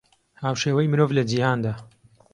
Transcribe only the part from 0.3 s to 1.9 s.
هاوشێوەی مرۆڤ لە جیهاندا